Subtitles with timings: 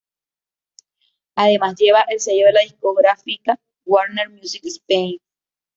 [1.35, 5.19] Además, lleva el sello de la discográfica Warner Music Spain.